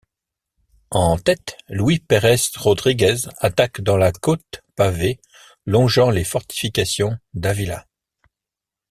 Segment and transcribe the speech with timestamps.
[0.89, 5.19] En tête, Luis Perez Rodriguez attaque dans la côte pavée
[5.67, 7.85] longeant les fortifications d'Ávila.